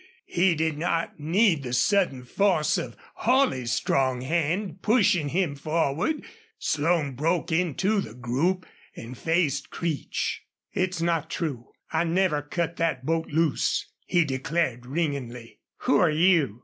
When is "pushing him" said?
4.81-5.55